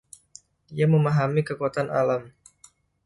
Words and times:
Dia 0.75 0.87
memahami 0.93 1.41
kekuatan 1.47 1.87
alam. 2.01 2.23